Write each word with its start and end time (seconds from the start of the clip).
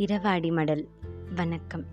இரவாடி 0.00 0.50
மடல். 0.50 0.88
வணக்கம். 1.34 1.84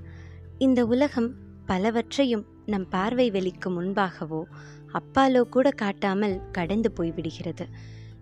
இந்த 0.57 0.85
உலகம் 0.85 1.35
பலவற்றையும் 1.65 2.45
நம் 2.65 2.89
பார்வை 2.89 3.31
வெளிக்கு 3.31 3.81
முன்பாகவோ 3.81 4.43
அப்பாலோ 4.93 5.41
கூட 5.41 5.71
காட்டாமல் 5.71 6.41
கடந்து 6.51 6.91
போய்விடுகிறது. 6.97 7.65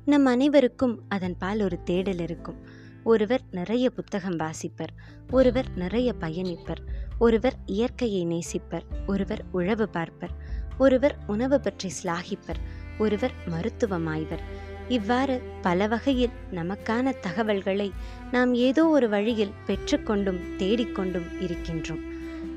நம் 0.06 0.26
அனைவருக்கும் 0.26 1.02
அதன் 1.08 1.38
பால் 1.38 1.62
ஒரு 1.62 1.84
தேடல் 1.84 2.20
இருக்கும். 2.20 2.56
ஒருவர் 3.04 3.42
நிறைய 3.52 3.90
புத்தகம் 3.90 4.36
வாசிப்பர் 4.36 4.94
ஒருவர் 5.32 5.68
நிறைய 5.76 6.14
பயணிப்பர் 6.20 6.88
ஒருவர் 7.20 7.56
இயற்கையை 7.66 8.26
நேசிப்பர் 8.26 8.84
ஒருவர் 9.08 9.44
உழவு 9.52 9.90
பார்ப்பர் 9.94 10.36
ஒருவர் 10.78 11.18
உணவு 11.28 11.60
பற்றி 11.60 11.92
சிலாகிப்பர் 12.04 12.62
ஒருவர் 12.98 13.32
மருத்துவமாய்வர். 13.46 14.42
இவ்வாறு 14.90 15.42
பல 15.62 15.88
வகையில் 15.88 16.32
நமக்கான 16.54 17.14
தகவல்களை 17.20 17.92
நாம் 18.32 18.54
ஏதோ 18.54 18.88
ஒரு 18.88 19.10
வழியில் 19.10 19.52
பெற்றுக்கொண்டும் 19.68 20.40
தேடிக்கொண்டும் 20.58 21.28
இருக்கின்றோம். 21.40 22.04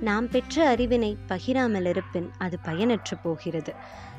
நாம் 0.01 0.29
பெற்ற 0.29 0.77
அறிவினை 0.77 1.17
பகிராமல் 1.29 1.87
இருப்பின் 1.87 2.31
அது 2.39 2.59
பயனற்று 2.65 3.17
போகிறது. 3.23 3.73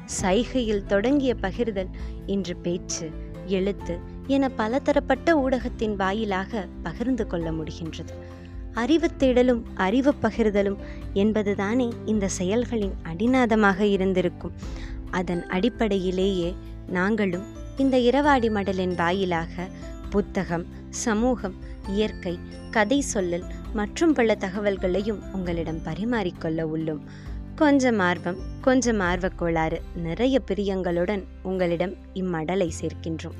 சைகையில் 0.06 0.86
தொடங்கிய 0.86 1.36
பகிர்தல் 1.42 1.88
இன்று 2.26 2.56
பேச்சு 2.56 3.10
எழுத்து 3.46 4.00
என 4.28 4.50
பலதரப்பட்ட 4.50 5.36
ஊடகத்தின் 5.36 5.96
வாயிலாக 5.96 6.68
பகிர்ந்து 6.84 7.28
கொள்ள 7.28 7.52
முடிகின்றது. 7.52 8.14
அறிவு 8.74 9.10
தேடலும் 9.20 9.62
அறிவு 9.76 10.14
பகிர்தலும் 10.22 10.78
என்பதுதானே 11.14 11.90
இந்த 12.06 12.28
செயல்களின் 12.28 12.94
அடிநாதமாக 13.04 13.80
இருந்திருக்கும். 13.80 14.52
அதன் 15.12 15.46
அடிப்படையிலேயே 15.46 16.56
நாங்களும் 16.88 17.59
இந்த 17.80 17.98
இரவாடி 17.98 18.50
மடலின் 18.50 18.96
வாயிலாக 18.96 19.68
புத்தகம் 20.10 20.66
சமூகம் 20.90 21.56
இயற்கை 21.88 22.40
கதை 22.72 23.04
சொல்லல் 23.14 23.44
மற்றும் 23.74 24.14
பல 24.14 24.38
தகவல்களையும் 24.40 25.34
உங்களிடம் 25.34 25.80
பரிமாறிக்கொள்ள 25.86 26.68
உள்ளோம். 26.76 27.00
கொஞ்சம் 27.56 28.00
ஆர்வம் 28.00 28.38
கொஞ்சம் 28.62 29.00
ஆர்வக் 29.00 29.38
கோளாறு 29.38 29.82
நிறைய 29.96 30.42
பிரியங்களுடன் 30.48 31.24
உங்களிடம் 31.44 31.96
இம்மடலை 32.14 32.72
சேர்க்கின்றோம். 32.82 33.38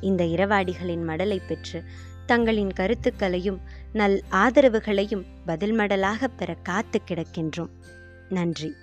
இந்த 0.00 0.24
இரவாடிகளின் 0.24 1.04
மடலை 1.06 1.40
பெற்று 1.48 1.82
தங்களின் 2.26 2.72
கருத்துக்களையும் 2.72 3.60
நல் 3.92 4.22
ஆதரவுகளையும் 4.30 5.24
பதில் 5.46 5.72
மடலாக 5.72 6.28
பெற 6.28 6.56
காத்து 6.62 7.00
கிடக்கின்றோம். 7.08 7.70
நன்றி. 8.28 8.74